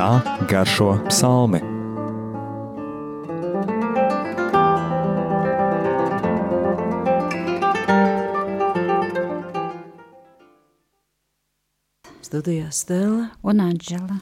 [0.00, 1.58] kā garšo psalmi.
[12.24, 14.16] Studijā Stela un Anģela.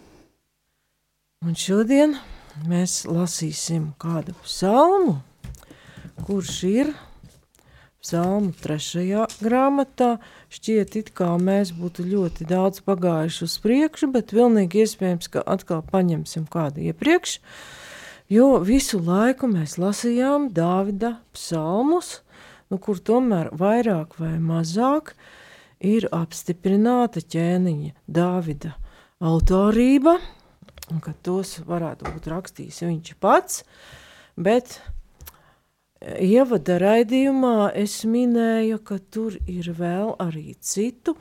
[1.47, 2.17] Un šodien
[2.67, 5.21] mēs lasīsim kādu psalmu,
[6.27, 6.91] kurš ir
[8.03, 10.17] psalmu trešajā grāmatā.
[10.53, 15.83] Šķiet, it kā mēs būtu ļoti daudz pagājuši uz priekšu, bet pilnīgi iespējams, ka atkal
[15.91, 17.39] paņemsim kādu iepriekš,
[18.33, 22.21] jo visu laiku mēs lasījām Dāvida psalmus,
[22.71, 25.15] nu, kur tomēr vairāk vai mazāk
[25.85, 28.75] ir apstiprināta ķēniņa Dāvida
[29.19, 30.19] autorība,
[30.93, 33.65] un ka tos varētu būt rakstījis viņš pats,
[34.39, 34.79] bet
[35.99, 41.17] Ievada raidījumā es minēju, ka tur ir vēl arī citu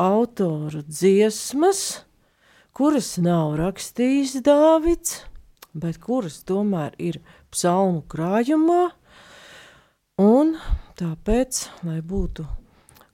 [0.00, 2.06] autoru dziesmas,
[2.72, 5.18] kuras nav rakstījis Dāvids,
[5.76, 7.20] bet kuras tomēr ir
[7.52, 8.86] psalmu krājumā,
[10.24, 10.56] un
[10.96, 12.48] tāpēc, lai būtu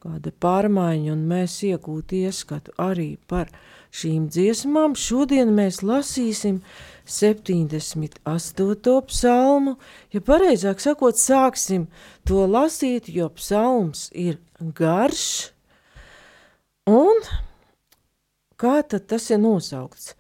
[0.02, 3.50] kāda pārmaiņa un mēs iegūtu ieskatu arī par
[3.92, 6.62] šīm dziesmām, šodien mēs lasīsim
[7.04, 8.96] 78.
[9.10, 9.76] psalmu,
[10.14, 11.88] ja pareizāk sakot, sāksim
[12.28, 15.52] to lasīt, jo psalms ir garš,
[16.88, 17.20] un
[18.56, 20.14] kā tad tas ir nosaukts?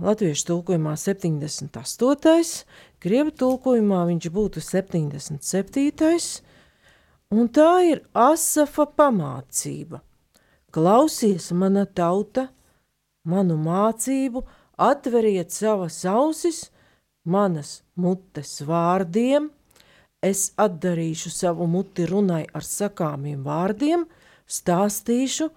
[0.00, 2.62] Latviešu tulkojumā 78.
[3.04, 6.40] Krievu tulkojumā viņš būtu 77.
[7.36, 10.00] Un tā ir Asafa pamācība.
[10.72, 12.48] Klausies, mana tauta,
[13.24, 14.44] manu mācību,
[14.80, 16.68] atveriet savas ausis
[17.24, 19.50] manas mutes vārdiem,
[20.22, 24.04] es atdarīšu savu muti runai ar sakāmiem vārdiem,
[24.50, 25.50] stāstīšu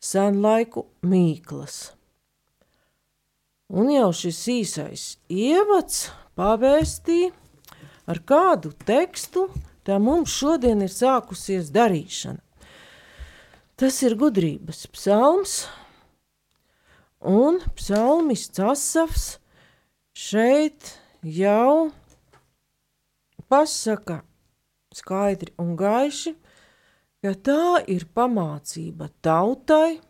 [0.00, 1.92] senlaiku mīklas.
[3.70, 6.08] Un jau šis īsais ievads
[6.38, 7.30] pavēstīja,
[8.10, 9.46] ar kādu tekstu
[9.86, 12.40] tā mums šodien ir sākusies darīšana.
[13.80, 15.62] Tas ir gudrības psalms,
[17.20, 19.24] Un psalmists Asafs
[20.16, 21.90] šeit jau
[23.50, 24.22] pasaka
[24.94, 26.32] skaidri un gaiši,
[27.20, 30.00] ka tā ir pamācība tautai,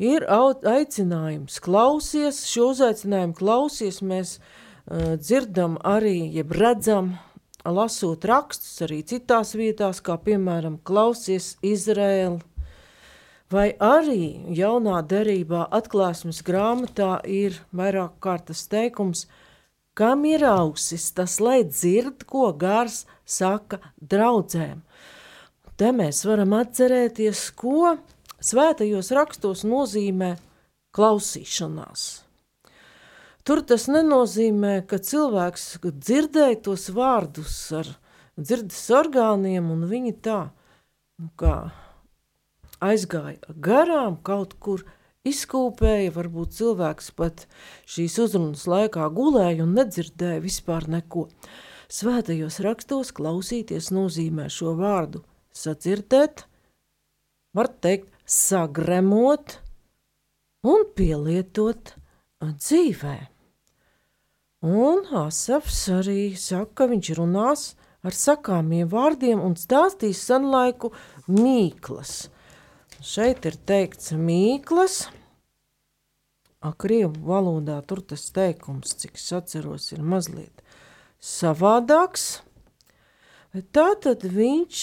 [0.00, 7.14] ir aicinājums klausies, šo uzaicinājumu klausies mēs uh, dzirdam arī, jeb redzam,
[7.64, 12.40] lasot rakstus arī citās vietās, kā piemēram klausies Izraēlu,
[13.52, 19.26] Vai arī jaunā derībā atklāsmes grāmatā ir vairāk kārtas teikums,
[19.94, 24.80] kam ir ausis, tas lai dzird, ko gars saka draudzēm.
[25.76, 27.98] Te mēs varam atcerēties, ko
[28.40, 30.34] svētajos rakstos nozīmē
[30.96, 32.24] klausīšanās.
[33.44, 37.90] Tur tas nenozīmē, ka cilvēks dzirdēja tos vārdus ar
[38.40, 40.46] dzirdes orgāniem un viņi tā,
[41.20, 41.58] nu kā
[42.82, 44.84] aizgāja garām kaut kur,
[45.24, 47.46] izkūpēja, varbūt cilvēks pat
[47.88, 51.28] šīs uzrunas laikā gulēja un nedzirdēja vispār neko.
[51.88, 55.22] Svētajos rakstos klausīties nozīmē šo vārdu
[55.54, 56.44] sadzirdēt,
[57.54, 59.58] var teikt sagremot
[60.66, 61.94] un pielietot
[62.42, 63.16] dzīvē.
[64.64, 67.64] Un Asafs arī saka, ka viņš runās
[68.04, 70.92] ar sakāmiem vārdiem un stāstīs senlaiku
[71.28, 72.16] mīklas–
[73.04, 74.94] Šeit ir teikts mīklas,
[76.80, 80.62] krievu valodā tur tas teikums, cik es atceros, ir mazliet
[81.20, 82.40] savādāks.
[83.76, 84.80] Tā tad viņš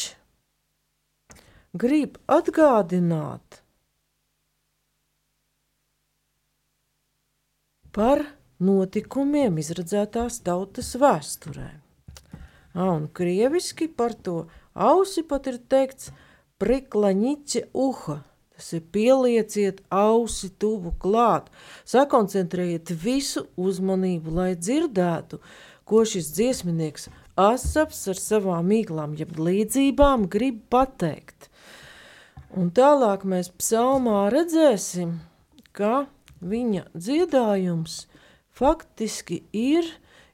[1.81, 3.63] grib atgādināt
[7.89, 8.27] par
[8.61, 11.71] notikumiem izredzētās tautas vēsturē.
[12.77, 14.43] Un krieviski par to
[14.77, 16.13] ausi pat ir teikts–
[16.61, 18.21] priklaņiķe uha.
[18.55, 21.47] Tas ir pielieciet ausi tuvu klāt,
[21.89, 25.39] sakoncentrējiet visu uzmanību, lai dzirdētu,
[25.89, 27.09] ko šis dziesminieks
[27.41, 31.47] Asaps ar savām mīklām, jeb līdzībām grib pateikt.
[32.51, 35.15] Un tālāk mēs psalmā redzēsim,
[35.71, 36.05] ka
[36.43, 38.03] viņa dziedājums
[38.51, 39.87] faktiski ir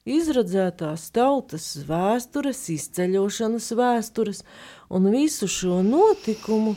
[0.08, 4.44] izradzētās tautas vēstures, izceļošanas vēstures,
[4.94, 6.76] un visu šo notikumu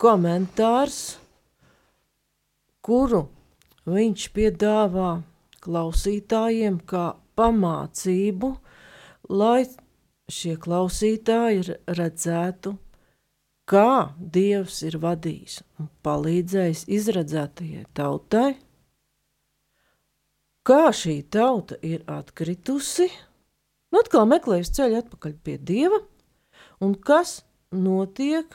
[0.00, 1.16] komentārs,
[2.84, 3.26] kuru
[3.88, 5.10] viņš piedāvā
[5.64, 7.06] klausītājiem kā
[7.38, 8.52] pamācību,
[9.32, 9.66] lai
[10.30, 12.76] šie klausītāji redzētu,
[13.66, 18.54] kā Dievs ir vadījis un palīdzējis izredzētajai tautai,
[20.66, 23.06] kā šī tauta ir atkritusi,
[23.92, 26.00] nu atkal meklējusi ceļu atpakaļ pie Dieva,
[26.82, 27.40] un kas
[27.70, 28.50] notiek,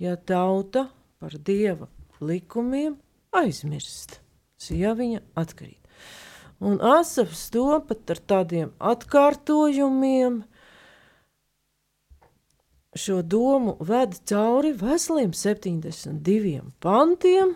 [0.00, 0.86] ja tauta
[1.20, 1.90] par Dieva
[2.22, 2.96] likumiem
[3.36, 4.20] aizmirst,
[4.70, 5.78] ja viņa atkrīt.
[6.60, 10.42] Un Asafs to pat ar tādiem atkārtojumiem
[13.00, 17.54] šo domu ved cauri veseliem 72 pantiem,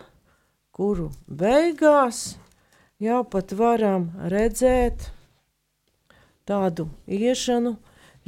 [0.73, 2.39] kuru beigās
[3.03, 5.09] jau pat varam redzēt
[6.47, 7.77] tādu iešanu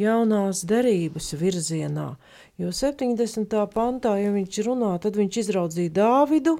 [0.00, 2.16] jaunās derības virzienā.
[2.56, 3.52] Jo 70.
[3.72, 6.56] pantā, ja viņš runā, tad viņš izraudzīja Dāvidu,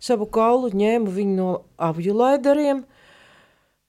[0.00, 1.50] savu kaulu ņēma viņu no
[1.80, 2.82] avju laidariem,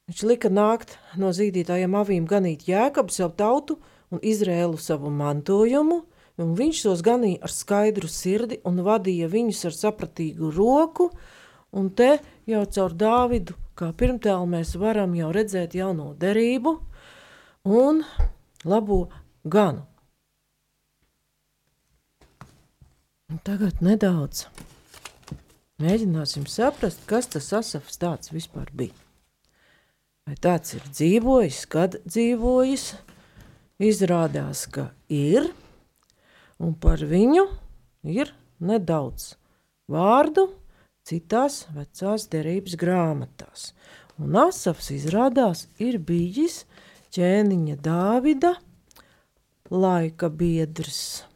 [0.10, 3.80] viņš lika nākt no zīdītājiem avīm ganīt Jēkabu savu tautu
[4.10, 6.02] un Izrēlu savu mantojumu,
[6.40, 11.12] un viņš tos ganīja ar skaidru sirdi un vadīja viņus ar sapratīgu roku,
[11.76, 12.18] un te
[12.50, 16.76] jau caur Dāvidu, kā pirmtēlu mēs varam jau redzēt jauno derību
[17.70, 18.02] un
[18.66, 19.06] labo
[19.46, 19.86] ganu.
[23.46, 24.48] Tagad nedaudz
[25.80, 28.96] mēģināsim saprast, kas tas asafs tāds vispār bija.
[30.26, 32.88] Vai tāds ir dzīvojis, kad dzīvojis,
[33.82, 35.48] izrādās, ka ir,
[36.58, 37.46] un par viņu
[38.10, 39.36] ir nedaudz
[39.90, 40.50] vārdu
[41.10, 43.72] citās vecās derības grāmatās.
[44.20, 46.64] Un Asafs izrādās ir bijis
[47.16, 48.54] ķēniņa Dāvida
[49.70, 51.30] laika biedrs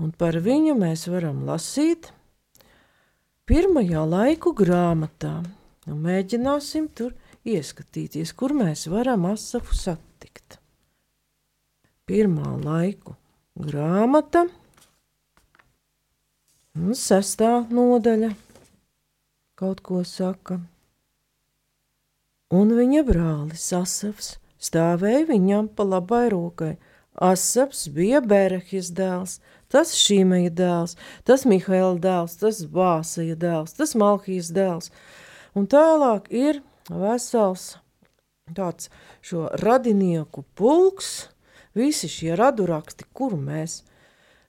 [0.00, 2.10] un par viņu mēs varam lasīt
[3.48, 5.36] pirmajā laiku grāmatā.
[5.84, 7.12] Un mēģināsim tur
[7.44, 10.58] ieskatīties, kur mēs varam asafu satikt.
[12.08, 13.16] Pirmā laiku
[13.60, 14.46] grāmata
[16.74, 18.32] un sestā nodaļa
[19.58, 20.60] kaut ko saka.
[22.54, 26.74] Un viņa brālis Asafs stāvēja viņam pa labai rokai.
[27.14, 29.38] Asafs bija Berehis dēls,
[29.70, 30.96] tas Šīmeja dēls,
[31.26, 34.90] tas Mihaila dēls, tas Bāsaja dēls, tas Malhijas dēls.
[35.54, 36.60] Un tālāk ir
[36.90, 37.76] vesels
[38.52, 38.90] tāds
[39.24, 41.28] šo radinieku pulks,
[41.74, 43.84] visi šie raduraksti, kuru mēs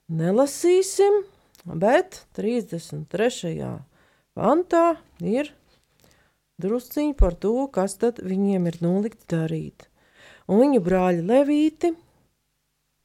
[0.10, 1.22] nelasīsim,
[1.66, 3.86] bet 33.
[4.36, 4.86] Pantā
[5.24, 5.52] ir
[6.62, 9.90] drusciņi par to, kas tad viņiem ir nolikt darīt.
[10.48, 11.96] Un viņu brāļi Levīti–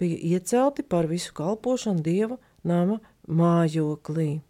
[0.00, 2.98] bija iecelti par visu kalpošanu dieva nama
[3.28, 4.40] mājoklī.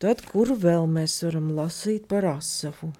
[0.00, 2.90] Tad, kuru vēl mēs varam lasīt par asafu?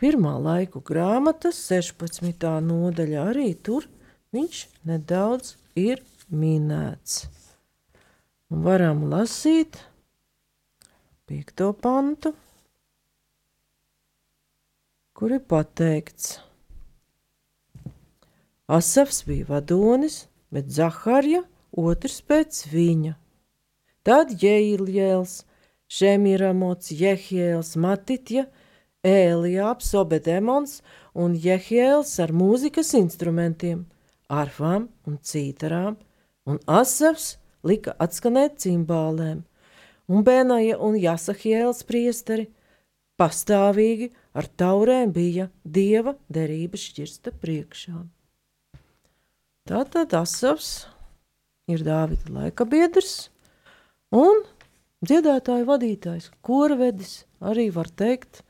[0.00, 2.44] Pirmā laiku grāmatas, 16.
[2.68, 3.88] nodaļa, arī tur
[4.36, 7.24] viņš nedaudz ir minēts.
[8.50, 9.78] Varam lasīt
[11.28, 12.34] piekto pantu,
[15.14, 16.34] kur ir pateikts–
[18.66, 21.42] Asafs bija vadonis, bet Zaharja
[21.76, 23.12] otrs pēc viņa.
[24.04, 25.42] Tad Jēliels,
[25.88, 28.46] Šemiramots, Jehiels, Matitja,
[29.04, 30.78] Ēlijāps, Obedemons
[31.12, 33.84] un Jehiels ar mūzikas instrumentiem,
[34.32, 35.98] arfām un cītarām,
[36.48, 39.42] un Asafs lika atskanēt cimbālēm,
[40.08, 42.48] un Benaja un Jasahiels priesteri
[43.20, 48.00] pastāvīgi ar taurēm bija dieva derības šķirsta priekšā.
[49.64, 50.84] Tātad Asavs
[51.70, 53.30] ir Dāvida laika biedrs
[54.12, 54.42] un
[55.04, 58.42] dziedātāju vadītājs, korvedis, arī var teikt,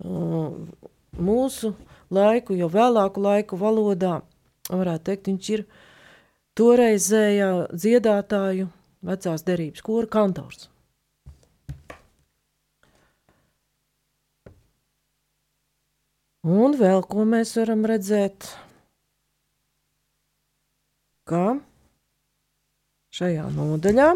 [0.00, 1.74] mūsu
[2.10, 4.20] laiku, jau vēlāku laiku valodā,
[4.70, 5.64] varētu teikt, viņš ir
[6.58, 8.70] toreizējā dziedātāju
[9.06, 10.68] vecās derības kora kantors.
[16.40, 18.48] Un vēl ko mēs varam redzēt–
[21.30, 21.60] ka
[23.14, 24.08] šajā nodaļā,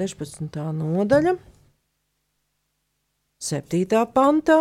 [0.00, 0.56] 16.
[0.78, 1.34] nodaļa,
[3.44, 4.00] 7.
[4.14, 4.56] pantā,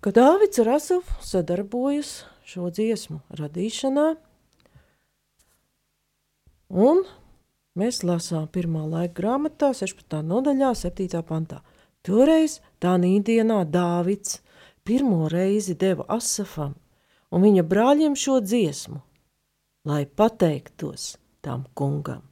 [0.00, 4.06] ka Dāvids ar Asafu sadarbojas šo dziesmu radīšanā,
[6.74, 7.02] un
[7.78, 10.20] mēs lasām pirmā laika grāmatā, 16.
[10.28, 11.22] nodaļā, 7.
[11.26, 11.62] pantā.
[12.04, 14.42] Toreiz tā nīdienā Dāvids
[14.84, 16.74] pirmo reizi deva Asafam
[17.32, 19.00] un viņa brāļiem šo dziesmu,
[19.88, 22.22] lai pateiktos tam kungam.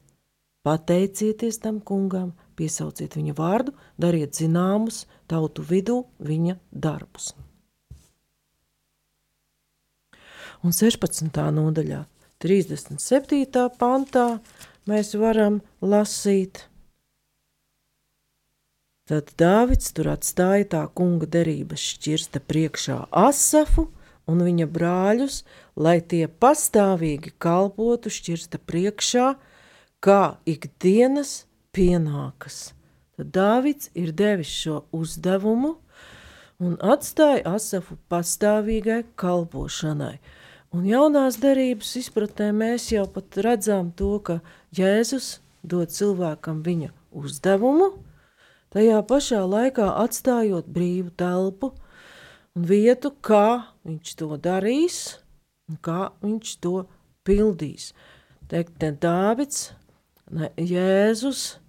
[0.63, 7.33] Pateicieties tam kungam, piesauciet viņa vārdu, dariet zināmus tautu vidū viņa darbus.
[10.63, 11.27] Un 16.
[11.51, 12.05] nodaļā,
[12.39, 13.63] 37.
[13.75, 14.27] pantā,
[14.87, 16.61] mēs varam lasīt.
[19.11, 23.89] Tad Dāvids tur atstāja tā kunga derības šķirsta priekšā Asafu
[24.31, 25.41] un viņa brāļus,
[25.75, 29.33] lai tie pastāvīgi kalpotu šķirsta priekšā,
[29.99, 31.41] kā ikdienas
[31.75, 32.69] pienākas.
[33.19, 35.73] Tad Dāvids ir devis šo uzdevumu
[36.63, 40.15] un atstāja Asafu pastāvīgai kalpošanai.
[40.73, 44.39] Un jaunās derības izpratnē mēs jau pat redzam to, ka
[44.73, 47.91] Jēzus dod cilvēkam viņa uzdevumu,
[48.73, 51.69] tajā pašā laikā atstājot brīvu telpu
[52.57, 54.97] un vietu, kā viņš to darīs
[55.69, 56.87] un kā viņš to
[57.21, 57.91] pildīs.
[58.49, 59.69] Teikt, ne Dāvids,
[60.33, 61.59] ne Jēzus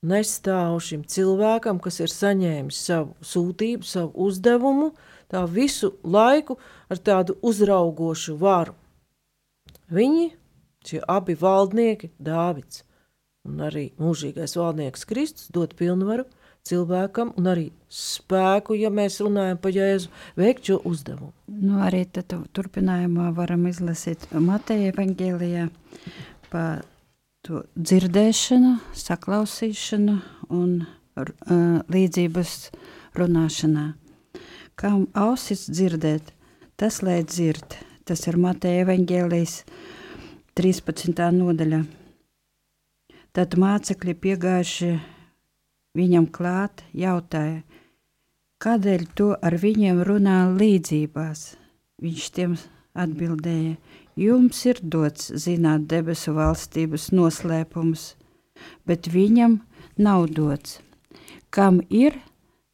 [0.00, 4.94] nestāv šim cilvēkam, kas ir saņēmis savu sūtību, savu uzdevumu,
[5.30, 6.58] tā visu laiku
[6.90, 8.76] ar tādu uzraugošu varu.
[9.90, 10.30] Viņi,
[10.86, 12.84] šie abi valdnieki, Dāvids
[13.48, 16.26] un arī mūžīgais valdnieks Kristus dod pilnvaru
[16.66, 21.32] cilvēkam un arī spēku, ja mēs runājam par Jēzu, veikt šo uzdevumu.
[21.48, 25.68] Nu, arī turpinājumā varam izlasīt Mateja evaņģēlijā
[26.52, 26.84] par
[27.46, 30.18] to dzirdēšanu, saklausīšanu
[30.52, 32.54] un uh, līdzības
[33.16, 33.86] runāšanā.
[34.80, 36.30] Kam ausis dzirdēt,
[36.80, 37.74] tas lai dzird.
[38.08, 39.58] Tas ir Mateja evaņģēlijas
[40.56, 41.20] 13.
[41.36, 41.82] nodaļa.
[43.36, 44.88] Tad mācekļi piegājuši
[46.00, 47.60] viņam klāt, jautāja,
[48.64, 51.44] kādēļ to ar viņiem runā līdzībās.
[52.00, 52.56] Viņš tiem
[52.96, 53.76] atbildēja,
[54.16, 58.14] jums ir dots zināt debesu valstības noslēpumus,
[58.88, 59.60] bet viņam
[60.00, 60.80] nav dots.
[61.52, 62.16] Kam ir,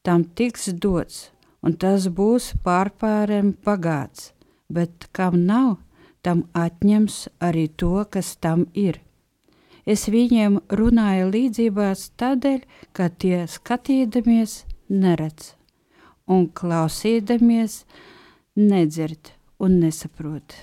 [0.07, 1.33] tam tiks dots,
[1.67, 4.31] un tas būs pārpārēm pagāts,
[4.71, 5.77] bet kam nav,
[6.23, 9.01] tam atņems arī to, kas tam ir.
[9.87, 12.63] Es viņiem runāju līdzībās tādēļ,
[12.95, 15.53] ka tie skatīdamies neredz,
[16.27, 17.85] un klausīdamies
[18.59, 20.57] nedzird un nesaprot.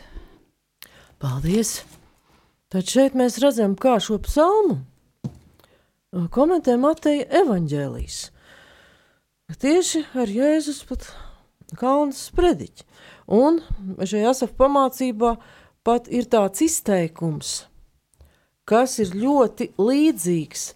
[1.19, 1.81] Paldies!
[2.73, 4.79] Tad šeit mēs redzam, kā šo psalmu
[6.33, 8.17] komentē Mateja evaņģēlijas.
[9.51, 11.09] Tieši ar Jēzus pat
[11.79, 12.87] kalnas sprediķi.
[13.33, 13.61] Un
[13.99, 15.35] šajā asaf pamācībā
[15.83, 17.59] pat ir tāds izteikums–
[18.69, 20.69] kas ir ļoti līdzīgs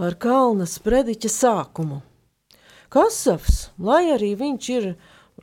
[0.00, 2.00] ar kalna sprediķa sākumu.
[2.92, 4.88] Kasavs, lai arī viņš ir,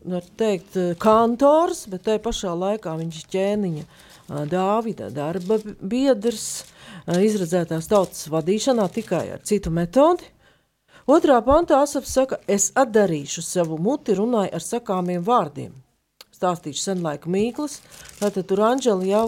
[0.08, 3.86] var teikt, kantors, bet tai pašā laikā viņš ķēniņa
[4.50, 6.64] Dāvida darba biedrs,
[7.12, 10.30] izredzētās tautas vadīšanā tikai ar citu metodi.
[11.04, 15.74] Otrā pantā Asafs saka, es atdarīšu savu muti runāju ar sakāmiem vārdiem.
[16.32, 17.82] Stāstīšu senlaiku mīklas,
[18.22, 19.26] tātad tur Anģeli jau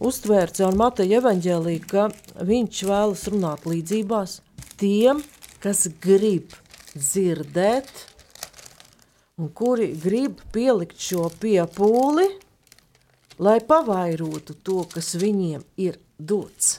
[0.00, 2.08] uztvēra caur Mateja evaņģēlī, ka
[2.40, 4.38] viņš vēlas runāt līdzībās
[4.80, 5.20] tiem,
[5.60, 6.56] kas grib
[6.96, 7.92] dzirdēt
[9.36, 12.30] un kuri grib pielikt šo piepūli,
[13.44, 16.78] lai pavairotu to, kas viņiem ir dots.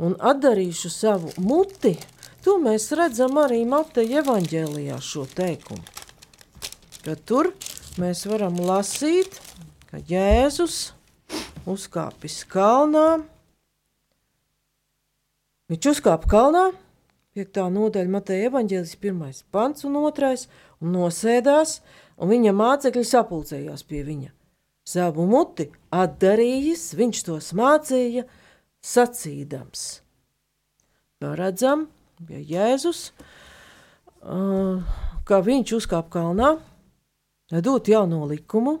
[0.00, 1.96] Un atdarīšu savu muti,
[2.44, 5.82] to mēs redzam arī Mateja evaņģēlijā šo teikumu.
[7.04, 7.52] Ka tur
[8.00, 9.40] mēs varam lasīt,
[9.90, 10.80] ka Jēzus–
[11.68, 13.22] uzkāpis kalnā.
[15.70, 16.64] Viņš uzkāpa kalnā,
[17.38, 17.62] 5.
[17.70, 19.44] nodaļa Mateja evaņģēlis, 1.
[19.54, 20.32] pants un 2.
[20.82, 21.78] un nosēdās,
[22.18, 24.32] un viņa mācekļi sapulcējās pie viņa.
[24.90, 28.24] Savu muti atdarījis, viņš tos mācīja,
[28.82, 29.84] sacīdams.
[31.20, 31.86] Kā redzam,
[32.20, 33.10] bija Jēzus,
[35.26, 36.54] kā viņš uzkāpa kalnā,
[37.64, 38.78] dot jauno likumu,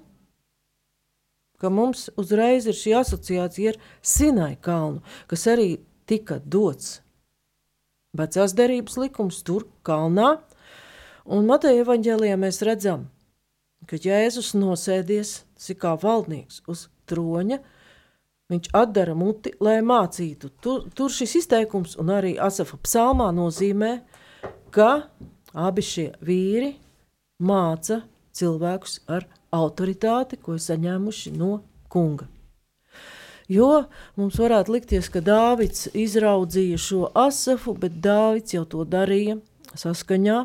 [1.60, 5.70] ka mums uzreiz ir šī asociācija ar Sinai kalnu, kas arī
[6.08, 7.00] tika dots
[8.16, 10.38] vecās derības likums tur kalnā,
[11.30, 13.04] un Mateja evaņģēlijā mēs redzam,
[13.86, 17.60] ka Jēzus nosēdies, tas ir kā valdnieks uz troņa,
[18.50, 20.50] viņš atdara muti, lai mācītu.
[20.62, 23.92] Tur, tur šis izteikums un arī Asafa psalmā nozīmē,
[24.74, 24.90] ka
[25.54, 26.74] abi šie vīri
[27.42, 28.02] māca
[28.36, 32.28] cilvēkus ar autoritāti, ko ir saņēmuši no kunga.
[33.50, 39.40] Jo mums varētu likties, ka Dāvids izraudzīja šo asafu, bet Dāvids jau to darīja
[39.74, 40.38] saskaņā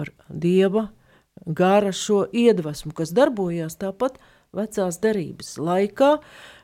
[0.00, 0.86] ar dieva
[1.44, 4.16] gara šo iedvesmu, kas darbojās tāpat
[4.56, 6.14] vecās derības laikā,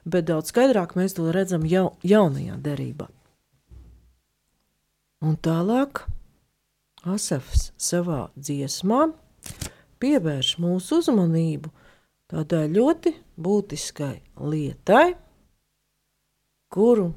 [0.07, 3.09] bet daudz skaidrāk mēs to redzam jau, jaunajā derībā.
[5.27, 6.05] Un tālāk
[7.07, 9.07] Asafs savā dziesmā
[10.03, 11.71] pievērš mūsu uzmanību
[12.31, 15.15] tādai ļoti būtiskai lietai,
[16.75, 17.13] kuru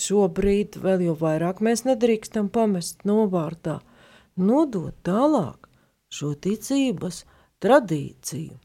[0.00, 3.78] šobrīd vēl jau vairāk mēs nedrīkstam pamest novārtā,
[4.40, 5.68] nodot tālāk
[6.12, 7.22] šo ticības
[7.62, 8.61] tradīciju.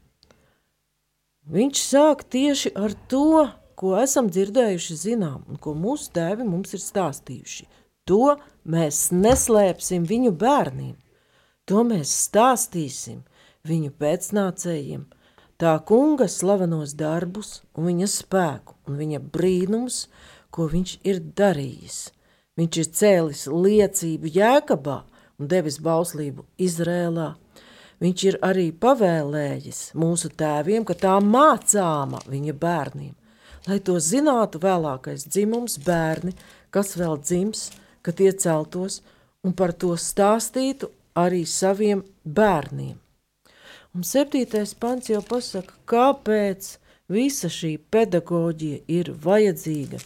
[1.48, 6.82] Viņš sāk tieši ar to, ko esam dzirdējuši, zinām, un ko mūsu tēvi mums ir
[6.82, 7.64] stāstījuši.
[8.08, 8.34] To
[8.68, 10.96] mēs neslēpsim viņu bērniem,
[11.68, 13.22] to mēs stāstīsim
[13.68, 15.06] viņu pēcnācējiem,
[15.60, 20.06] tā kunga slavenos darbus un viņa spēku un viņa brīnums,
[20.52, 21.98] ko viņš ir darījis.
[22.58, 25.02] Viņš ir cēlis liecību Jēkabā
[25.38, 27.36] un devis bauslību Izrēlā.
[27.98, 33.14] Viņš ir arī pavēlējis mūsu tēviem, ka tā mācāma viņa bērniem,
[33.66, 36.36] lai to zinātu vēlākais dzimums bērni,
[36.70, 39.00] kas vēl dzims, ka tie celtos
[39.42, 42.94] un par to stāstītu arī saviem bērniem.
[43.96, 46.76] Un septītais pants jau pasaka, kāpēc
[47.10, 49.98] visa šī pedagoģija ir vajadzīga,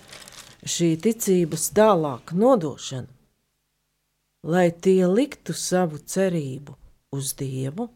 [0.65, 3.11] šī ticības tālāk nodošana,
[4.49, 6.79] lai tie liktu savu cerību
[7.13, 7.89] uz Dievu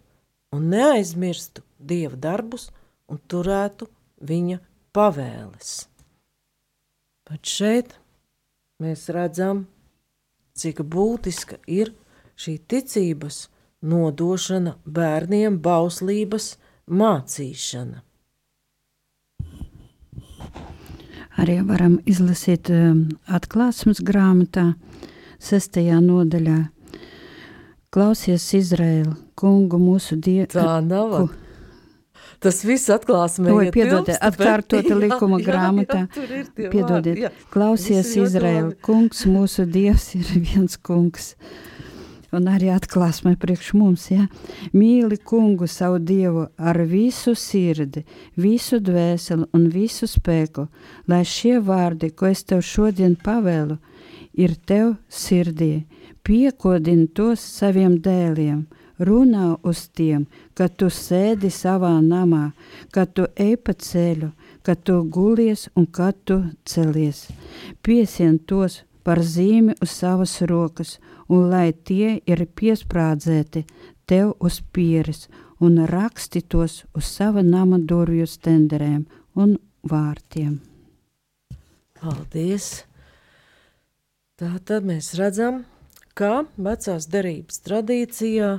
[0.54, 2.70] un neaizmirstu Dieva darbus
[3.10, 3.88] un turētu
[4.24, 4.58] viņa
[4.96, 5.72] pavēles.
[7.26, 7.96] Pat šeit
[8.82, 9.66] mēs redzam,
[10.56, 11.92] cik būtiska ir
[12.38, 13.46] šī ticības
[13.82, 16.54] nodošana bērniem, bauslības
[16.86, 18.02] mācīšana.
[21.36, 24.70] Arī varam izlasīt um, atklāsmes grāmatā,
[25.42, 26.62] sestajā nodaļā.
[27.96, 30.50] Klausies, Izraēla, kungu mūsu dievu.
[30.52, 31.14] Tā nav.
[31.16, 31.46] Ku,
[32.44, 33.48] Tas viss atklāsmē.
[33.56, 36.02] Oi, piedodiet, atkārtota likuma jā, grāmatā.
[36.12, 37.30] Jā, jā, piedodiet, jā.
[37.54, 41.32] klausies, Izraēla, kungs, mūsu dievs ir viens kungs.
[42.36, 44.26] Un arī atklāsmē priekš mums, ja?
[44.76, 48.04] Mīli kungu savu dievu ar visu sirdi,
[48.36, 50.66] visu dvēseli un visu spēku,
[51.08, 53.80] lai šie vārdi, ko es tev šodien pavēlu,
[54.36, 55.86] ir tev sirdī,
[56.26, 58.66] piekodini tos saviem dēliem,
[58.98, 62.50] runā uz tiem, kad tu sēdi savā namā,
[62.92, 64.30] kad tu ej pa ceļu,
[64.62, 67.26] kad tu gulies un kad tu celies.
[67.82, 70.96] Piesien tos par zīmi uz savas rokas,
[71.28, 73.64] un lai tie ir piesprādzēti
[74.06, 75.26] tev uz pieres,
[75.60, 80.58] un raksti tos uz sava nama durvju stenderēm un vārtiem.
[81.96, 82.84] Paldies!
[84.36, 85.62] Tā tad mēs redzam,
[86.12, 88.50] ka vecās derības tradīcijā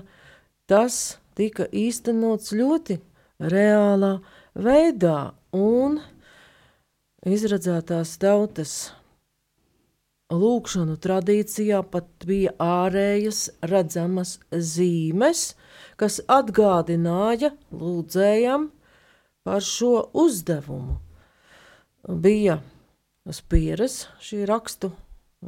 [0.65, 0.95] tas
[1.37, 2.97] tika īstenots ļoti
[3.53, 4.15] reālā
[4.57, 5.99] veidā, un
[7.29, 8.73] izradzētās tautas
[10.33, 15.51] lūkšanu tradīcijā pat bija ārējas redzamas zīmes,
[15.93, 18.71] kas atgādināja lūdzējam
[19.45, 20.97] par šo uzdevumu.
[22.09, 22.63] Bija
[23.29, 24.97] uz pieres šī rakstu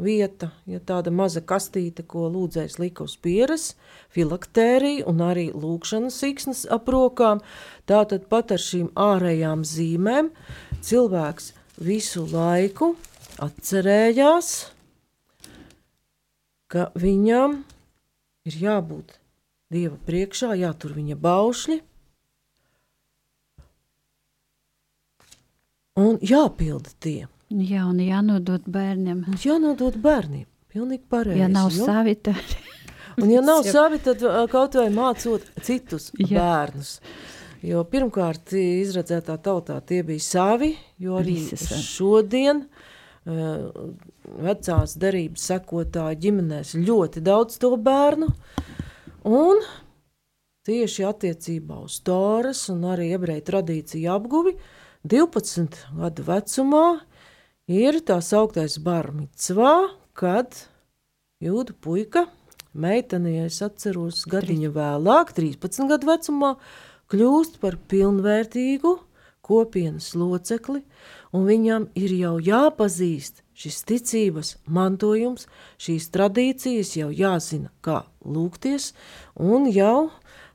[0.01, 3.73] vieta, ja tāda maza kastīte, ko lūdzējs lika uz pieres,
[4.15, 7.43] filaktērija un arī lūkšanas siksnas aprokām,
[7.89, 10.31] tātad pat ar šīm ārējām zīmēm
[10.81, 12.93] cilvēks visu laiku
[13.43, 14.51] atcerējās,
[16.69, 17.63] ka viņam
[18.49, 19.19] ir jābūt
[19.69, 21.75] Dieva priekšā, jātur viņa baušļi
[26.01, 27.27] un jāpilda tie.
[27.49, 29.23] Jā, un jānodod bērniem.
[29.25, 30.45] Un jānodod bērniem.
[30.69, 31.39] Pilnīgi pareizi.
[31.41, 31.87] Ja nav jo?
[31.89, 32.53] savi, tad.
[33.17, 36.35] un ja nav savi, tad kaut vai mācot citus Jā.
[36.35, 36.99] bērnus.
[37.65, 40.69] Jo pirmkārt, izredzētā tautā tie bija savi,
[41.01, 43.65] jo arī šodien uh,
[44.45, 48.29] vecās derības sekotāju ģimenēs ļoti daudz to bērnu.
[49.27, 49.65] Un
[50.69, 54.53] tieši attiecībā uz Toras un arī ebreju tradīciju apguvi
[55.09, 56.85] 12 gadu vecumā
[57.69, 59.73] ir tā sauktais barmicvā,
[60.17, 60.57] kad
[61.43, 62.25] jūda puika,
[62.73, 66.55] meitene, ja es atceros gadiņa vēlāk, 13 gadu vecumā,
[67.09, 68.95] kļūst par pilnvērtīgu
[69.45, 70.83] kopienas locekli,
[71.33, 75.47] un viņam ir jau jāpazīst šis ticības mantojums,
[75.81, 78.93] šīs tradīcijas jau jāzina, kā lūgties,
[79.35, 80.09] un jau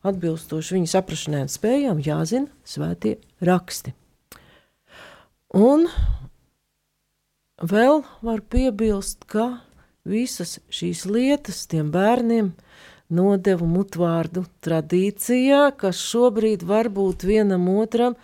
[0.04, 3.94] atbilstoši viņa saprašanai un spējām jāzina svētie raksti.
[5.54, 5.86] Un
[7.62, 9.60] Vēl var piebilst, ka
[10.02, 12.48] visas šīs lietas tiem bērniem
[13.14, 18.16] nodevu mutvārdu tradīcijā, kas šobrīd varbūt vienam otram,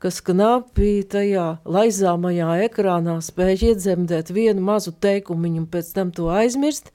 [0.00, 6.94] kas knapi tajā laizāmajā ekrānā spēj iedzemdēt vienu mazu teikumiņu un pēc tam to aizmirst,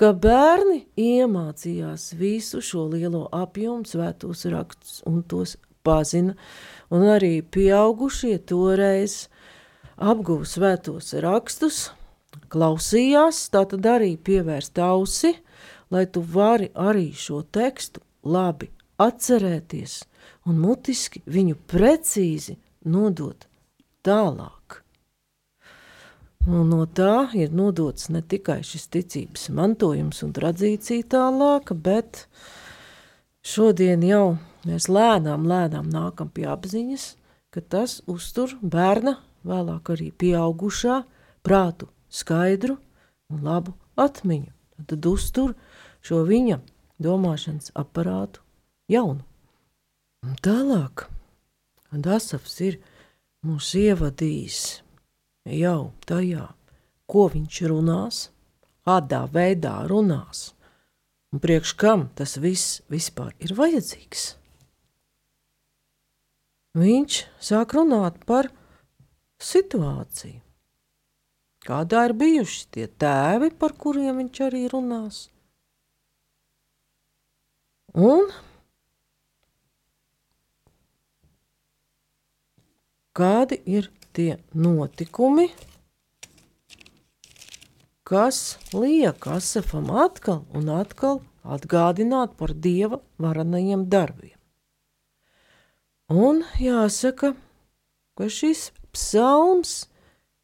[0.00, 6.38] ka bērni iemācījās visu šo lielo apjomu svētos rakstus un tos pazina,
[6.88, 9.26] un arī pieaugušie toreiz
[9.96, 11.90] apguva svētos rakstus,
[12.52, 15.34] klausījās, tā tad arī pievērst ausi,
[15.92, 18.70] lai tu vari arī šo tekstu labi
[19.02, 20.02] atcerēties
[20.48, 22.56] un mutiski viņu precīzi
[22.88, 23.46] nodot
[24.06, 24.80] tālāk.
[26.42, 32.24] Un no tā ir nodots ne tikai šis ticības mantojums un tradīcija tālāka, bet
[33.46, 37.04] šodien jau mēs lēnām, lēnām nākam pie apziņas,
[37.54, 41.02] ka tas uztur bērna, vēlāk arī pieaugušā,
[41.42, 42.78] prātu skaidru
[43.32, 44.52] un labu atmiņu.
[44.86, 45.54] Tad uztur
[46.02, 46.58] šo viņa
[47.02, 48.42] domāšanas aparātu
[48.90, 49.22] jaunu.
[50.22, 51.06] Un tālāk,
[51.90, 52.78] un Dasavs ir
[53.46, 54.60] mūs ievadījis
[55.58, 56.46] jau tajā,
[57.10, 58.20] ko viņš runās,
[58.86, 60.52] kādā veidā runās,
[61.34, 64.36] un priekš kam tas viss vispār ir vajadzīgs.
[66.78, 68.48] Viņš sāk runāt par
[69.42, 70.40] situāciju,
[71.66, 75.26] kādā ir bijuši tie tēvi, par kuriem viņš arī runās.
[77.92, 78.30] Un
[83.12, 85.50] kādi ir tie notikumi,
[88.08, 94.38] kas liek Asafam atkal un atkal atgādināt par dieva varenajiem darbiem.
[96.12, 97.32] Un jāsaka,
[98.16, 99.86] ka šis psalms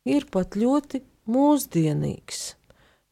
[0.08, 2.54] ir pat ļoti mūsdienīgs.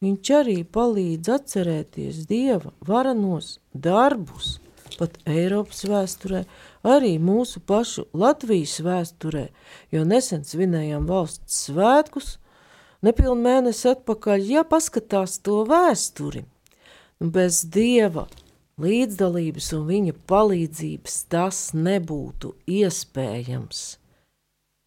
[0.05, 4.59] Viņš arī palīdz atcerēties dieva varenos darbus,
[4.99, 6.43] pat Eiropas vēsturē,
[6.85, 9.47] arī mūsu pašu Latvijas vēsturē,
[9.93, 12.37] jo nesen svinējām valsts svētkus,
[13.05, 16.45] nepilnu mēnesi atpakaļ, ja paskatās to vēsturi,
[17.21, 18.27] nu, bez Dieva
[18.81, 23.87] līdzdalības un viņa palīdzības tas nebūtu iespējams.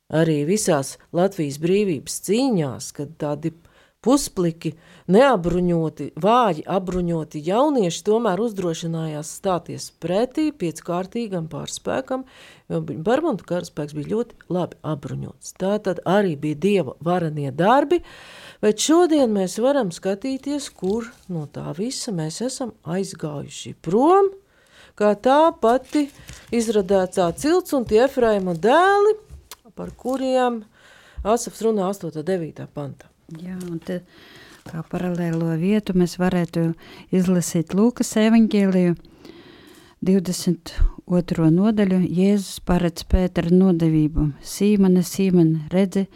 [0.10, 3.54] Arī visās Latvijas brīvības cīņās, kad tādi
[4.00, 4.70] Puspliki,
[5.12, 12.24] neapbruņoti, vāji apbruņoti jaunieši tomēr uzdrošinājās stāties pretī pieckārtīgam pārspēkam,
[12.72, 15.52] jo Barmontu karaspēks bija ļoti labi apbruņots.
[15.60, 18.00] Tā tad arī bija dieva varanie darbi,
[18.64, 24.32] bet šodien mēs varam skatīties, kur no tā visa mēs esam aizgājuši prom,
[24.96, 26.08] kā tā pati
[26.56, 29.20] izradētā cilts un tie Efraima dēli,
[29.80, 30.64] par kuriem
[31.24, 32.20] Asafs runā 8.
[32.28, 32.68] 9.
[32.76, 33.08] pantā.
[33.40, 34.02] Jā, un te,
[34.68, 36.74] kā paralēlo vietu mēs varētu
[37.16, 38.96] izlasīt Lūkas evaņģēliju
[40.06, 41.50] 22.
[41.56, 42.00] nodaļu.
[42.08, 44.30] Jēzus paredz Pētera nodevību.
[44.44, 46.08] Sīmane, Sīmane, redzi,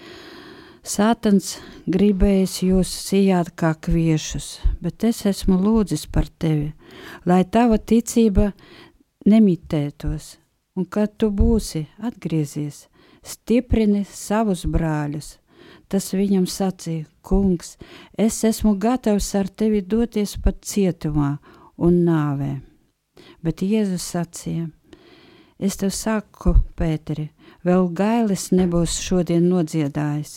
[0.83, 6.73] Sātans gribējis jūs sijāt kā kviešus, bet es esmu lūdzis par tevi,
[7.23, 8.49] lai tava ticība
[9.23, 10.33] nemitētos,
[10.75, 12.89] un kad tu būsi atgriezies,
[13.23, 15.37] stiprini savus brāļus,
[15.93, 17.75] Tas viņam sacīja: Kungs,
[18.17, 21.35] es esmu gatavs ar tevi doties pat cietumā
[21.77, 22.55] un nāvē.
[23.45, 24.71] Bet Jēzus sacīja:
[25.61, 27.27] Es tev saku, Pēteri,
[27.61, 30.33] vēl gailis nebūs šodien nodziedājis,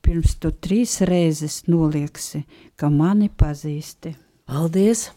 [0.00, 2.44] pirms tu trīs reizes nolieksi,
[2.78, 4.14] ka mani pazīsti.
[4.46, 5.08] Paldies!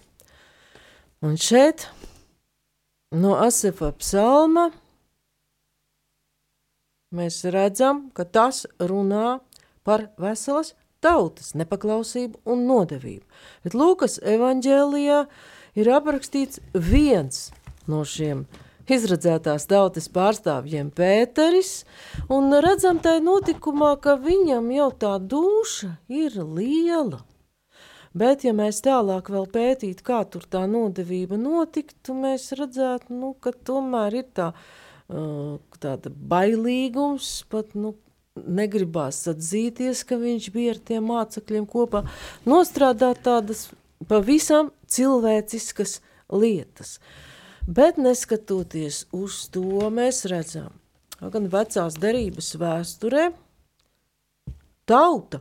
[1.21, 1.86] Un šeit
[3.13, 4.71] no Asefa psalma
[7.13, 9.39] mēs redzam, ka tas runā
[9.86, 10.73] par veselas
[11.04, 13.23] tautas nepaklausību un nodevību.
[13.65, 15.23] Bet Lūkas evaņģēlijā
[15.80, 17.49] ir aprakstīts viens
[17.89, 18.45] no šiem
[18.93, 21.84] izradzētās tautas pārstāvjiem Pēteris,
[22.32, 27.23] un redzam tai notikumā, ka viņam jau tā duša ir liela.
[28.13, 33.56] Bet, ja mēs tālāk vēl pētītu, kā tur tā nodevība notiktu, mēs redzētu, nu, ka
[33.65, 34.82] tomēr ir tā, uh,
[35.84, 37.93] tāda bailīgums, pat, nu,
[38.34, 42.04] negribās atzīties, ka viņš bija ar tiem mācekļiem kopā,
[42.49, 43.67] nostrādāt tādas
[44.10, 45.99] pavisam cilvēciskas
[46.34, 46.97] lietas.
[47.63, 50.73] Bet neskatoties uz to, mēs redzam,
[51.21, 53.30] gan vecās derības vēsturē,
[54.89, 55.39] tauta,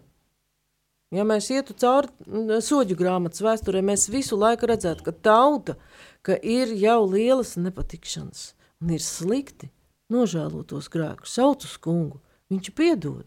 [1.11, 5.81] ja mēs ietu cauri soģu grāmatas vēsturē, mēs visu laiku redzētu, ka tauta,
[6.23, 9.71] ka ir jau lielas nepatikšanas un ir slikti
[10.12, 12.21] nožēlotos grēkus, sauc uz kungu,
[12.53, 13.25] Viņš piedod.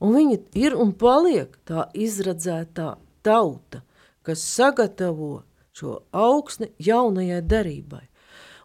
[0.00, 3.82] Un viņa ir un paliek tā izradzētā tauta,
[4.24, 5.42] kas sagatavo
[5.76, 8.04] šo augsni jaunajai derībai.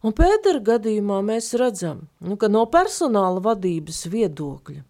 [0.05, 4.83] Un Pētera gadījumā mēs redzam, nu, ka no personāla vadības viedokļa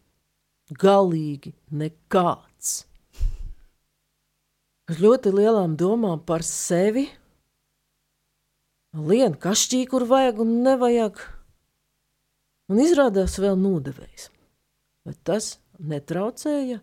[0.77, 2.83] galīgi nekāds.
[4.87, 7.07] Ar ļoti lielām domām par sevi,
[8.93, 11.23] lien kašķī, kur vajag un nevajag,
[12.71, 14.31] un izrādās vēl nodevējs
[15.07, 16.81] bet tas netraucēja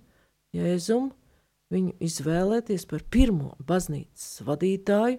[0.54, 1.10] Jēzum
[1.74, 5.18] viņu izvēlēties par pirmo baznīcas vadītāju,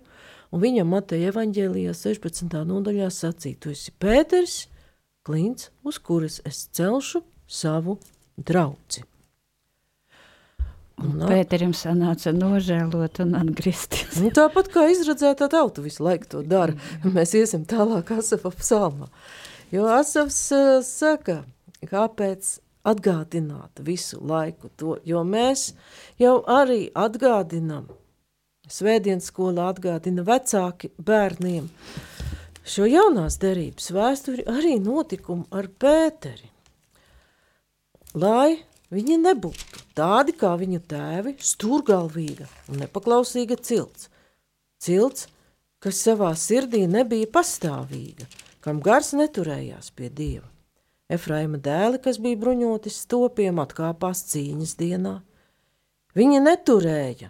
[0.56, 2.56] un viņam Mateja evaņģēlijā 16.
[2.70, 4.62] nodaļā sacīt, tu esi Pēters,
[5.28, 8.00] klints, uz kuras es celšu savu
[8.38, 9.04] draugu.
[11.04, 14.22] Un, Pēterim sanāca nožēlot un atgriezties.
[14.24, 19.12] Nu, tāpat kā izredzētā tauta visu laiku to dara, mēs iesim tālāk Asafa psalmā.
[19.74, 21.44] Jo Asafs uh, saka,
[21.86, 25.72] kāpēc atgādināt visu laiku to, jo mēs
[26.22, 27.88] jau arī atgādinam,
[28.70, 31.72] svētdienas skolā atgādina vecāki bērniem
[32.66, 36.50] šo jaunās derības vēsturi arī notikumu ar Pēteri.
[38.16, 44.12] Lai Viņi nebūtu tādi kā viņu tēvi, stūrgalvīga un nepaklausīga cilts.
[44.80, 45.26] Cilts,
[45.82, 48.28] kas savā sirdī nebija pastāvīga,
[48.66, 50.50] kam gars neturējās pie dieva.
[51.06, 55.20] Efraima dēli, kas bija bruņoti stopiem, atkāpās cīņas dienā.
[56.18, 57.30] Viņi neturēja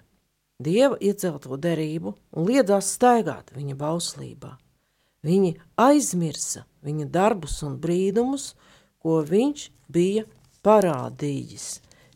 [0.63, 4.53] dieva iecelto derību un liedzās staigāt viņa bauslībā.
[5.25, 8.53] Viņi aizmirsa viņa darbus un brīdumus,
[9.03, 10.23] ko viņš bija
[10.63, 11.67] parādījis.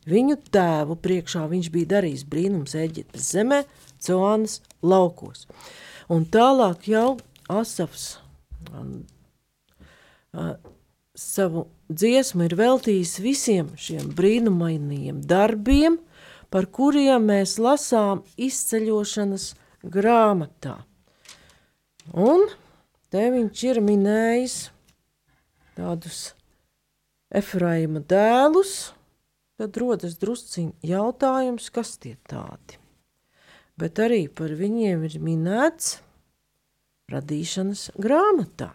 [0.09, 3.65] Viņu tēvu priekšā viņš bija darījis brīnums Eģiptes zemē,
[3.99, 5.43] Coānas laukos.
[6.07, 7.17] Un tālāk jau
[7.51, 8.13] Asafs
[11.19, 15.97] savu dziesmu ir veltījis visiem šiem brīnumainiem darbiem,
[16.49, 20.79] par kuriem mēs lasām izceļošanas grāmatā.
[22.13, 22.47] Un
[23.13, 24.57] te viņš ir minējis
[25.77, 26.33] tādus
[27.29, 28.91] Efraima dēlus,
[29.61, 32.79] tad rodas drusciņ jautājums, kas tie tādi.
[33.79, 35.99] Bet arī par viņiem ir minēts
[37.11, 38.71] radīšanas grāmatā.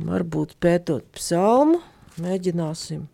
[0.00, 1.80] Varbūt pētot psalmu,
[2.22, 3.08] mēģināsim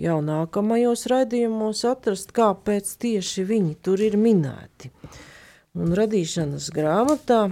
[0.00, 4.92] jau nākamajos raidījumos atrast, kāpēc tieši viņi tur ir minēti.
[5.76, 7.42] Un radīšanas grāmatā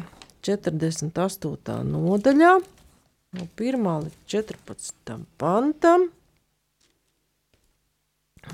[0.46, 1.76] 48.
[1.92, 2.54] nodaļā
[3.36, 6.08] no 1 līdz 14 pantam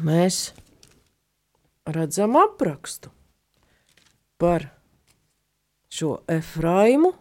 [0.04, 0.48] mēs
[1.86, 3.12] redzam aprakstu
[4.40, 4.66] par
[5.94, 7.12] šo Efraimu,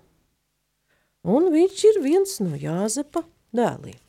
[1.23, 3.23] un viņš ir viens no Jāzepa
[3.55, 3.99] dēliem.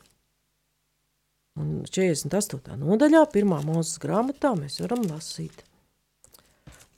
[1.55, 2.75] Un 48.
[2.81, 5.63] nodaļā, pirmā mūzes grāmatā, mēs varam lasīt.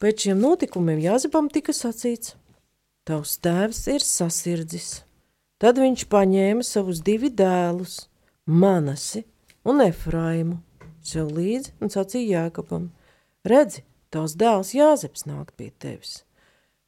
[0.02, 2.34] Pēc šiem notikumiem Jāzepam tika sacīts,
[3.06, 4.96] tavs tēvs ir sasirdzis–
[5.58, 8.04] Tad viņš paņēma savus divi dēlus,
[8.46, 9.24] Manasi
[9.66, 10.60] un Efraimu,
[11.02, 12.92] sev līdzi un sacīja Jākapam:
[13.48, 13.82] Redzi,
[14.14, 16.22] tavs dēls Jāzeps nāk pie tevis.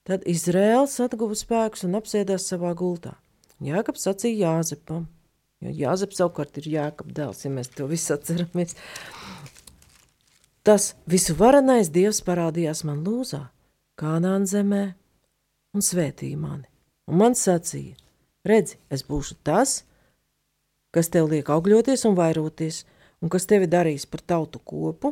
[0.10, 3.14] Tad Izrēls atguva spēkus un apsēdās savā gultā.
[3.62, 5.06] Jākaps sacīja Jāzepam,
[5.62, 8.74] jo Jāzeps savukārt ir Jākapa dēls, ja mēs to visu atceramies.
[10.66, 13.46] Tas visu varenais Dievs parādījās man lūzā,
[14.00, 14.84] Kānāna zemē,
[15.76, 16.70] un svētīja mani,
[17.12, 17.98] un man sacīja–
[18.48, 19.84] Redzi, es būšu tas,
[20.96, 22.86] kas tev liek augļoties un vairoties,
[23.20, 25.12] un kas tevi darīs par tautu kopu,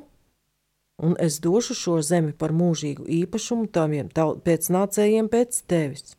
[0.97, 6.15] un es došu šo zemi par mūžīgu īpašumu taviem pēcnācējiem pēc tevis.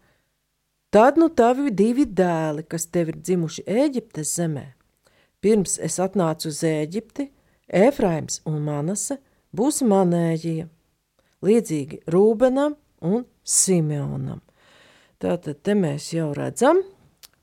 [0.94, 4.64] Tad nu tavi divi dēli, kas tev ir dzimuši Ēģiptes zemē.
[5.44, 7.28] Pirms es atnācu uz Ēģipti,
[7.68, 9.18] Efraims un Manase
[9.52, 10.68] būs manējie,
[11.44, 14.40] līdzīgi Rūbenam un Simeonam.
[15.20, 16.80] Tātad te mēs jau redzam,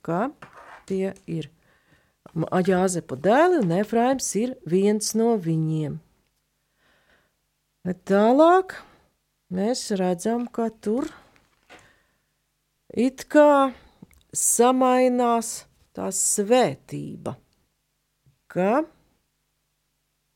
[0.02, 0.30] ka
[0.88, 1.52] tie ir
[2.34, 6.00] Jāzepa dēli un Efraims ir viens no viņiem.
[7.86, 8.72] Tālāk
[9.54, 11.06] mēs redzam, ka tur
[12.90, 13.70] it kā
[14.34, 17.36] samainās tā svētība,
[18.50, 18.82] ka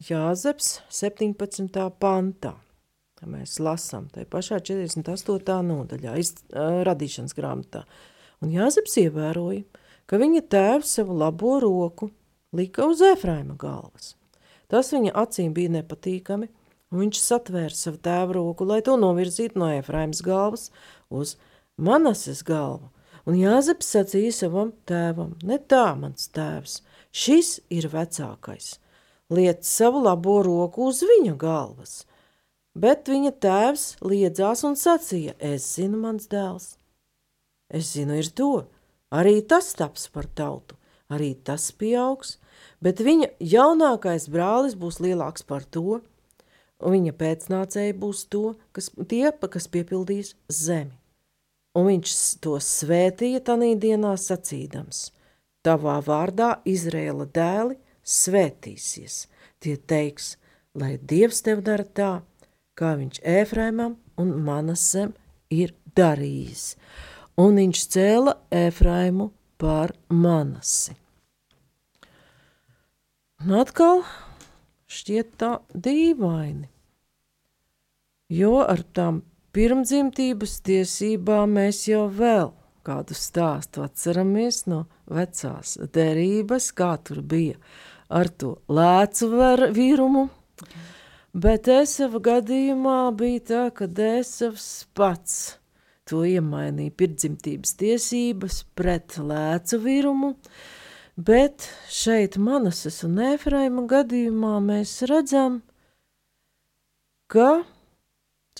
[0.07, 1.81] Jāzeps 17.
[1.99, 2.55] pantā.
[3.27, 5.59] Mēs lasām tajā pašā 48.
[5.67, 7.83] nodaļā, iz, uh, radīšanas grāmatā.
[8.41, 9.67] Un Jāzeps ievēroja,
[10.07, 12.13] ka viņa tēvs savu labo roku
[12.55, 14.15] lika uz Efraima galvas.
[14.71, 16.49] Tas viņa acīm bija nepatīkami,
[16.91, 20.69] un viņš satvēra savu tēva roku, lai to novirzītu no Efraimas galvas
[21.09, 21.37] uz
[21.79, 22.91] Manases galvu.
[23.29, 26.81] Un Jāzeps sacīja savam tēvam, ne tā, mans tēvs,
[27.13, 28.79] šis ir vecākais.
[29.31, 32.01] Liec savu labo roku uz viņa galvas.
[32.75, 36.75] Bet viņa tēvs liedzās un sacīja, es zinu, mans dēls,
[37.71, 38.67] Es zinu, ir to,
[39.15, 40.75] arī tas taps par tautu,
[41.07, 42.35] arī tas pieaugs,
[42.83, 46.01] bet viņa jaunākais brālis būs lielāks par to,
[46.81, 50.97] un viņa pēcnācēji būs to, kas, tie, kas piepildīs zemi.
[51.79, 55.11] Un viņš to svētīja tanī dienā sacīdams,
[55.63, 59.27] tavā vārdā Izrēla dēli svētīsies,
[59.63, 60.35] tie teiks,
[60.75, 62.13] lai Dievs tev dara tā,
[62.75, 65.15] kā viņš Efraimam un Manasem
[65.51, 66.75] ir darījis.
[67.41, 70.97] Un viņš cēla Efraimu pār Manasi.
[73.41, 74.03] Un atkal
[74.91, 76.69] šķiet tā dīvaini,
[78.35, 79.23] jo ar tām
[79.55, 82.51] pirmdzimtības tiesībām mēs jau vēl
[82.87, 87.59] kādu stāstu atceramies no vecās derības, kā tur bija
[88.11, 89.31] ar to lēcu
[89.77, 90.27] vīrumu,
[91.35, 95.39] bet Esava gadījumā bija tā, ka Esavs pats
[96.11, 100.35] to iemainīja pirdzimtības tiesības pret lēcu vīrumu,
[101.17, 105.61] bet šeit Manasas un Efraima gadījumā mēs redzam,
[107.31, 107.63] ka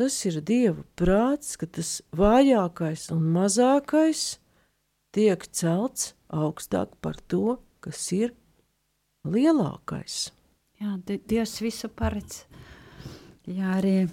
[0.01, 4.39] Tas ir Dieva prāts, ka tas vājākais un mazākais
[5.13, 8.33] tiek celts augstāk par to, kas ir
[9.29, 10.31] lielākais.
[10.81, 12.47] Jā, Dievs visu paredz.
[13.45, 14.07] Jā, arī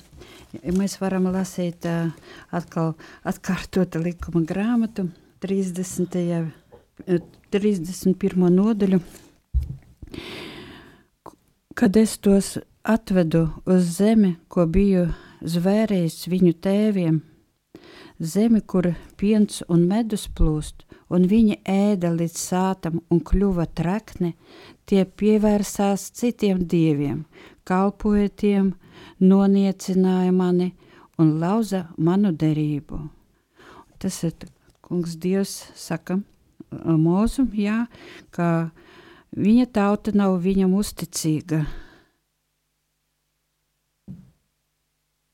[0.76, 5.08] mēs varam lasīt atkal atkārtotu likuma grāmatu
[5.46, 6.52] 30.
[7.06, 8.50] 31.
[8.50, 9.00] nodaļu,
[11.78, 15.06] kad es tos atvedu uz zemi, ko biju
[15.46, 17.20] zvērējis viņu tēviem,
[18.18, 18.90] zemi, kur
[19.22, 24.34] piens un medus plūst, un viņi ēda līdz sātam un kļuva trakni,
[24.90, 27.26] tie pievērsās citiem dieviem,
[27.64, 28.72] kalpoja tiem,
[29.22, 30.72] noniecināja mani
[31.22, 33.04] un lauza manu derību.
[34.02, 34.34] Tas ir
[34.82, 36.20] kungs Dievs saka
[36.72, 37.86] mūzum, jā,
[38.32, 38.70] ka
[39.38, 41.66] viņa tauta nav viņam uzticīga,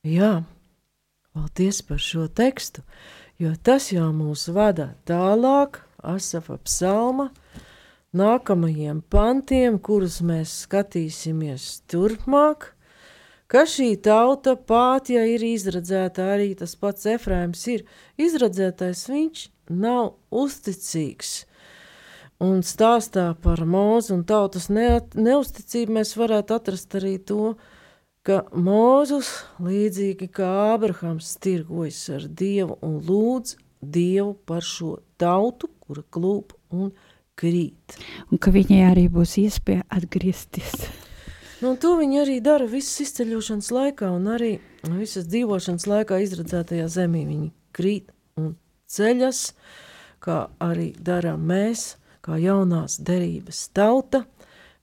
[0.04, 0.44] Jā,
[1.32, 2.82] paldies par šo tekstu,
[3.40, 7.30] jo tas jau mūs vada tālāk, Asafa psalma,
[8.12, 12.74] nākamajiem pantiem, kurus mēs skatīsimies turpmāk,
[13.48, 17.88] ka šī tauta pat, ja ir izradzēta, arī tas pats Efraims ir
[18.20, 21.44] izradzētais, viņš nav uzticīgs.
[22.44, 27.54] Un stāstā par mūzu un tautas neusticību mēs varētu atrast arī to,
[28.24, 29.30] ka Mūzus,
[29.64, 36.92] līdzīgi kā Ābrahams, tirgojas ar Dievu un lūdz Dievu par šo tautu, kura klūp un
[37.40, 37.98] krīt.
[38.32, 40.88] Un ka viņai arī būs iespēja atgriezties.
[41.64, 44.58] Nu, to viņi arī dara visas izceļošanas laikā un arī
[44.98, 47.24] visas dzīvošanas laikā izradzētajā zemī.
[47.28, 48.12] Viņi krīt
[48.92, 49.46] ceļas,
[50.24, 51.94] kā arī darām mēs,
[52.24, 54.26] kā jaunās derības tauta–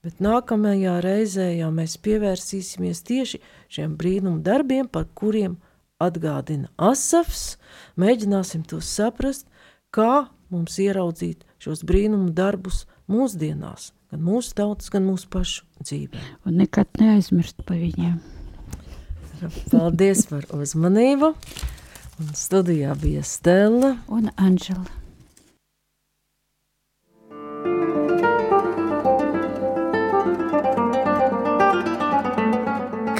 [0.04, 3.40] bet nākamajā reizē jau mēs pievērsīsimies tieši
[3.72, 5.58] šiem brīnumu darbiem, par kuriem
[6.00, 7.58] atgādina Asafs.
[8.00, 9.46] Mēģināsim to saprast,
[9.92, 16.22] kā mums ieraudzīt šos brīnumu darbus mūsdienās, gan mūsu tautas, gan mūsu pašu dzīvē.
[16.48, 18.16] Un nekad neaizmirst par viņiem.
[19.70, 21.34] Paldies par uzmanību.
[22.20, 25.00] Un studijā bija Stela un Anžela.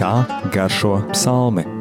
[0.01, 1.80] kā garšo psalmi.